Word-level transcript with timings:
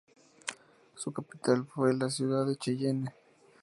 Su 0.95 1.13
capital 1.13 1.67
fue 1.67 1.93
la 1.93 2.09
ciudad 2.09 2.47
de 2.47 2.55
Cheyenne. 2.55 3.11